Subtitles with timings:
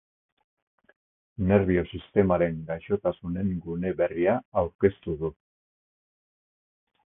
[1.51, 5.35] Nerbio-sistemaren gaixotasunen gune berria aurkeztu du.